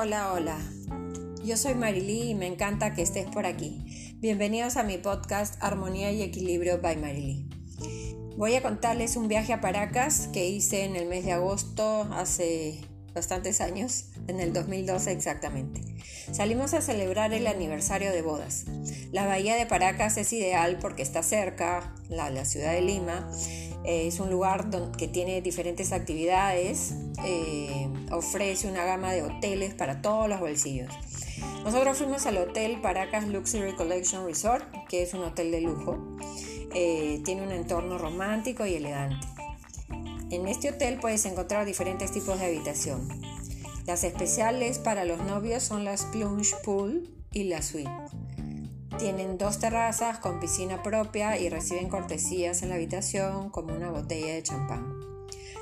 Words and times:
Hola, 0.00 0.32
hola. 0.32 0.56
Yo 1.44 1.56
soy 1.56 1.74
Marily 1.74 2.30
y 2.30 2.34
me 2.36 2.46
encanta 2.46 2.94
que 2.94 3.02
estés 3.02 3.26
por 3.26 3.46
aquí. 3.46 4.14
Bienvenidos 4.20 4.76
a 4.76 4.84
mi 4.84 4.96
podcast 4.96 5.60
Armonía 5.60 6.12
y 6.12 6.22
Equilibrio 6.22 6.80
by 6.80 6.98
Marily. 6.98 7.48
Voy 8.36 8.54
a 8.54 8.62
contarles 8.62 9.16
un 9.16 9.26
viaje 9.26 9.52
a 9.52 9.60
Paracas 9.60 10.28
que 10.32 10.48
hice 10.48 10.84
en 10.84 10.94
el 10.94 11.08
mes 11.08 11.24
de 11.24 11.32
agosto 11.32 12.06
hace 12.12 12.80
bastantes 13.12 13.60
años, 13.60 14.10
en 14.28 14.40
el 14.40 14.52
2012 14.52 15.10
exactamente. 15.12 15.82
Salimos 16.32 16.74
a 16.74 16.80
celebrar 16.80 17.32
el 17.32 17.46
aniversario 17.46 18.12
de 18.12 18.22
bodas. 18.22 18.66
La 19.10 19.26
bahía 19.26 19.56
de 19.56 19.66
Paracas 19.66 20.16
es 20.16 20.32
ideal 20.32 20.78
porque 20.80 21.02
está 21.02 21.22
cerca, 21.22 21.94
la, 22.08 22.30
la 22.30 22.44
ciudad 22.44 22.72
de 22.72 22.82
Lima, 22.82 23.28
es 23.84 24.20
un 24.20 24.30
lugar 24.30 24.66
que 24.98 25.08
tiene 25.08 25.40
diferentes 25.40 25.92
actividades, 25.92 26.94
eh, 27.24 27.88
ofrece 28.10 28.68
una 28.68 28.84
gama 28.84 29.12
de 29.12 29.22
hoteles 29.22 29.74
para 29.74 30.02
todos 30.02 30.28
los 30.28 30.40
bolsillos. 30.40 30.92
Nosotros 31.64 31.96
fuimos 31.96 32.26
al 32.26 32.36
hotel 32.38 32.80
Paracas 32.80 33.26
Luxury 33.26 33.74
Collection 33.74 34.26
Resort, 34.26 34.64
que 34.88 35.02
es 35.02 35.14
un 35.14 35.22
hotel 35.22 35.50
de 35.50 35.60
lujo. 35.60 36.16
Eh, 36.74 37.22
tiene 37.24 37.42
un 37.42 37.50
entorno 37.50 37.98
romántico 37.98 38.66
y 38.66 38.74
elegante. 38.74 39.26
En 40.30 40.46
este 40.46 40.68
hotel 40.68 40.98
puedes 41.00 41.24
encontrar 41.24 41.64
diferentes 41.64 42.12
tipos 42.12 42.38
de 42.38 42.46
habitación. 42.46 43.08
Las 43.88 44.04
especiales 44.04 44.78
para 44.78 45.06
los 45.06 45.18
novios 45.20 45.62
son 45.62 45.82
las 45.86 46.04
plunge 46.04 46.54
pool 46.62 47.08
y 47.32 47.44
la 47.44 47.62
suite. 47.62 47.90
Tienen 48.98 49.38
dos 49.38 49.60
terrazas 49.60 50.18
con 50.18 50.40
piscina 50.40 50.82
propia 50.82 51.38
y 51.38 51.48
reciben 51.48 51.88
cortesías 51.88 52.60
en 52.60 52.68
la 52.68 52.74
habitación 52.74 53.48
como 53.48 53.74
una 53.74 53.90
botella 53.90 54.34
de 54.34 54.42
champán. 54.42 54.94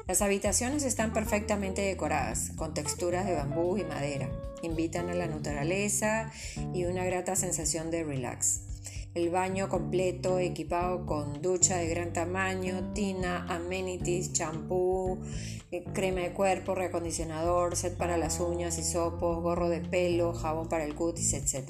Las 0.08 0.22
habitaciones 0.22 0.82
están 0.82 1.12
perfectamente 1.12 1.82
decoradas, 1.82 2.50
con 2.56 2.74
texturas 2.74 3.26
de 3.26 3.34
bambú 3.34 3.76
y 3.76 3.84
madera. 3.84 4.28
Invitan 4.60 5.08
a 5.08 5.14
la 5.14 5.28
naturaleza 5.28 6.32
y 6.74 6.84
una 6.86 7.04
grata 7.04 7.36
sensación 7.36 7.92
de 7.92 8.02
relax. 8.02 8.65
El 9.16 9.30
baño 9.30 9.70
completo 9.70 10.38
equipado 10.38 11.06
con 11.06 11.40
ducha 11.40 11.78
de 11.78 11.88
gran 11.88 12.12
tamaño, 12.12 12.92
tina, 12.92 13.46
amenities, 13.48 14.34
champú, 14.34 15.18
eh, 15.70 15.84
crema 15.94 16.20
de 16.20 16.34
cuerpo, 16.34 16.74
reacondicionador, 16.74 17.76
set 17.76 17.96
para 17.96 18.18
las 18.18 18.40
uñas 18.40 18.76
y 18.76 18.84
sopos, 18.84 19.42
gorro 19.42 19.70
de 19.70 19.80
pelo, 19.80 20.34
jabón 20.34 20.68
para 20.68 20.84
el 20.84 20.94
cutis, 20.94 21.32
etc. 21.32 21.66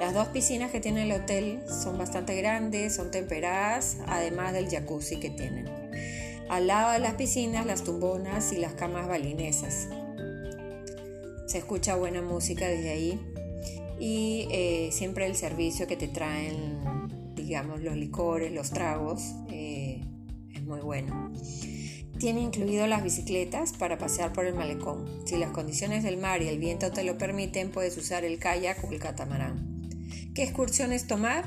Las 0.00 0.12
dos 0.12 0.26
piscinas 0.28 0.72
que 0.72 0.80
tiene 0.80 1.04
el 1.04 1.12
hotel 1.12 1.62
son 1.68 1.96
bastante 1.96 2.34
grandes, 2.34 2.96
son 2.96 3.12
temperadas, 3.12 3.98
además 4.08 4.52
del 4.52 4.68
jacuzzi 4.68 5.20
que 5.20 5.30
tienen. 5.30 5.68
Al 6.48 6.66
lado 6.66 6.90
de 6.90 6.98
las 6.98 7.14
piscinas, 7.14 7.64
las 7.64 7.84
tumbonas 7.84 8.50
y 8.52 8.56
las 8.56 8.72
camas 8.72 9.06
balinesas. 9.06 9.86
Se 11.46 11.58
escucha 11.58 11.94
buena 11.94 12.22
música 12.22 12.66
desde 12.66 12.90
ahí 12.90 13.29
y 14.00 14.48
eh, 14.50 14.88
siempre 14.92 15.26
el 15.26 15.36
servicio 15.36 15.86
que 15.86 15.94
te 15.94 16.08
traen, 16.08 16.80
digamos, 17.34 17.82
los 17.82 17.96
licores, 17.96 18.50
los 18.50 18.70
tragos, 18.70 19.34
eh, 19.50 20.00
es 20.54 20.64
muy 20.64 20.80
bueno. 20.80 21.30
Tiene 22.18 22.40
incluido 22.40 22.86
las 22.86 23.02
bicicletas 23.02 23.74
para 23.74 23.98
pasear 23.98 24.32
por 24.32 24.46
el 24.46 24.54
malecón. 24.54 25.06
Si 25.26 25.36
las 25.36 25.50
condiciones 25.50 26.02
del 26.02 26.16
mar 26.16 26.42
y 26.42 26.48
el 26.48 26.58
viento 26.58 26.90
te 26.90 27.04
lo 27.04 27.18
permiten, 27.18 27.70
puedes 27.70 27.96
usar 27.98 28.24
el 28.24 28.38
kayak 28.38 28.82
o 28.84 28.90
el 28.90 28.98
catamarán. 28.98 29.82
¿Qué 30.34 30.44
excursiones 30.44 31.06
tomar? 31.06 31.44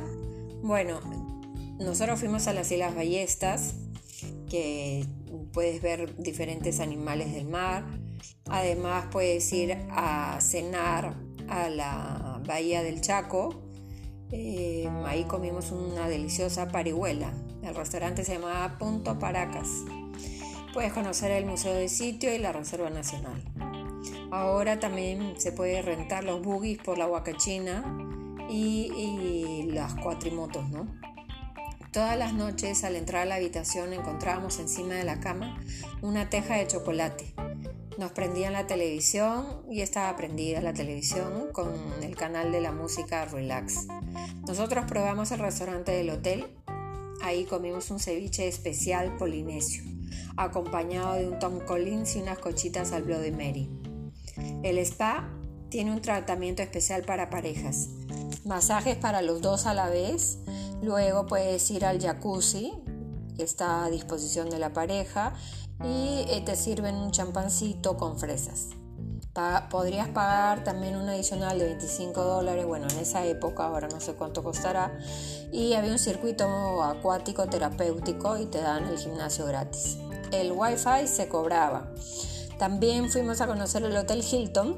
Bueno, 0.62 1.00
nosotros 1.80 2.20
fuimos 2.20 2.48
a 2.48 2.54
las 2.54 2.72
Islas 2.72 2.96
Ballestas, 2.96 3.76
que 4.50 5.06
puedes 5.52 5.82
ver 5.82 6.16
diferentes 6.18 6.80
animales 6.80 7.34
del 7.34 7.46
mar. 7.46 7.84
Además 8.46 9.08
puedes 9.12 9.52
ir 9.54 9.78
a 9.90 10.40
cenar 10.40 11.16
a 11.48 11.70
la 11.70 12.33
Bahía 12.46 12.84
del 12.84 13.02
Chaco. 13.02 13.62
Eh, 14.32 14.90
ahí 15.06 15.26
comimos 15.26 15.72
una 15.72 16.08
deliciosa 16.08 16.68
parihuela. 16.68 17.32
El 17.64 17.76
restaurante 17.76 18.24
se 18.24 18.34
llamaba 18.34 18.78
Punto 18.78 19.20
Paracas. 19.20 19.70
Puedes 20.74 20.92
conocer 20.92 21.32
el 21.32 21.46
Museo 21.46 21.74
de 21.74 21.88
Sitio 21.88 22.34
y 22.34 22.40
la 22.40 22.52
Reserva 22.52 22.90
Nacional. 22.90 23.44
Ahora 24.32 24.80
también 24.80 25.36
se 25.38 25.52
puede 25.52 25.82
rentar 25.84 26.24
los 26.24 26.42
buggies 26.42 26.80
por 26.80 26.98
la 26.98 27.08
Huacachina 27.08 27.84
y, 28.50 29.70
las 29.72 29.94
cuatrimotos, 29.96 30.70
¿no? 30.70 30.88
Todas 31.92 32.18
las 32.18 32.34
noches 32.34 32.84
al 32.84 32.96
entrar 32.96 33.22
a 33.22 33.26
la 33.26 33.36
habitación 33.36 33.94
encontrábamos 33.94 34.60
encima 34.60 34.96
de 34.96 35.04
la 35.04 35.20
cama 35.20 35.60
una 36.02 36.30
teja 36.30 36.56
de 36.56 36.66
chocolate. 36.66 37.34
Nos 37.98 38.12
prendían 38.12 38.54
la 38.54 38.66
televisión 38.66 39.64
y 39.70 39.82
estaba 39.82 40.16
prendida 40.16 40.62
la 40.62 40.74
televisión 40.74 41.50
con 41.52 41.72
el 42.02 42.16
canal 42.16 42.52
de 42.52 42.62
la 42.62 42.72
música 42.72 43.26
Relax. 43.26 43.88
Nosotros 44.48 44.86
probamos 44.88 45.32
el 45.32 45.40
restaurante 45.40 45.92
del 45.92 46.10
hotel. 46.10 46.48
Ahí 47.22 47.46
comimos 47.46 47.92
un 47.92 48.00
ceviche 48.00 48.48
especial 48.48 49.16
polinesio 49.18 49.84
acompañado 50.38 51.14
de 51.16 51.28
un 51.28 51.40
Tom 51.40 51.60
Collins 51.60 52.16
y 52.16 52.22
unas 52.22 52.40
cochitas 52.40 52.92
al 52.92 53.04
Bloody 53.04 53.32
Mary. 53.32 53.70
El 54.64 54.78
spa 54.80 55.30
tiene 55.70 55.92
un 55.92 56.02
tratamiento 56.02 56.62
especial 56.62 57.04
para 57.04 57.30
parejas, 57.30 57.90
masajes 58.46 58.96
para 58.96 59.22
los 59.22 59.42
dos 59.42 59.66
a 59.66 59.74
la 59.74 59.90
vez, 59.90 60.40
luego 60.82 61.26
puedes 61.28 61.70
ir 61.72 61.86
al 61.86 62.02
jacuzzi, 62.02 62.74
está 63.38 63.86
a 63.86 63.90
disposición 63.90 64.50
de 64.50 64.60
la 64.60 64.74
pareja, 64.74 65.34
y 65.84 66.26
eh, 66.30 66.42
te 66.46 66.56
sirven 66.56 66.96
un 66.96 67.12
champancito 67.12 67.98
con 67.98 68.18
fresas. 68.18 68.70
podrías 69.70 70.08
pagar 70.10 70.64
también 70.64 70.96
un 70.96 71.10
adicional 71.10 71.58
de 71.58 71.66
25 71.66 72.24
dólares, 72.24 72.66
bueno, 72.66 72.88
en 72.92 73.00
esa 73.00 73.26
época, 73.26 73.66
ahora 73.66 73.88
no 73.88 74.00
sé 74.00 74.14
cuánto 74.14 74.44
costará, 74.44 74.98
y 75.52 75.74
había 75.74 75.92
un 75.92 76.00
circuito 76.00 76.82
acuático 76.84 77.48
terapéutico 77.48 78.38
y 78.38 78.46
te 78.46 78.62
dan 78.62 78.88
el 78.88 78.98
gimnasio 78.98 79.46
gratis 79.46 79.98
el 80.34 80.52
wifi 80.52 81.08
se 81.08 81.28
cobraba. 81.28 81.92
También 82.58 83.10
fuimos 83.10 83.42
a 83.42 83.48
conocer 83.48 83.84
el 83.84 83.96
Hotel 83.96 84.24
Hilton 84.24 84.78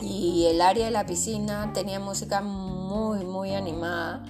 y 0.00 0.46
el 0.46 0.60
área 0.60 0.86
de 0.86 0.90
la 0.90 1.06
piscina 1.06 1.72
tenía 1.72 2.00
música 2.00 2.40
muy, 2.40 3.24
muy 3.24 3.54
animada. 3.54 4.24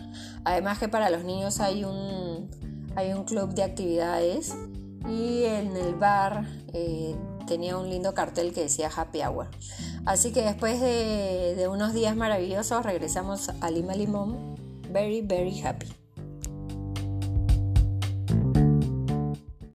Además 0.44 0.78
que 0.78 0.88
para 0.88 1.10
los 1.10 1.24
niños 1.24 1.60
hay 1.60 1.84
un, 1.84 2.50
hay 2.96 3.12
un 3.12 3.24
club 3.24 3.54
de 3.54 3.62
actividades 3.62 4.54
y 5.08 5.44
en 5.44 5.76
el 5.76 5.94
bar 5.94 6.46
eh, 6.72 7.14
tenía 7.46 7.76
un 7.76 7.90
lindo 7.90 8.14
cartel 8.14 8.52
que 8.52 8.62
decía 8.62 8.90
Happy 8.94 9.22
Hour. 9.22 9.48
Así 10.06 10.32
que 10.32 10.42
después 10.42 10.80
de, 10.80 11.54
de 11.56 11.68
unos 11.68 11.92
días 11.92 12.16
maravillosos 12.16 12.84
regresamos 12.84 13.50
a 13.60 13.70
Lima 13.70 13.94
Limón, 13.94 14.56
very, 14.90 15.22
very 15.22 15.60
happy. 15.60 16.03